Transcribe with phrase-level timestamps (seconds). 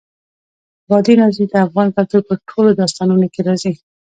[0.89, 3.73] بادي انرژي د افغان کلتور په ټولو داستانونو کې راځي.